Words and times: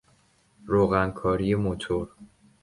روغن 0.65 1.11
کاری 1.11 1.55
موتور 1.55 2.09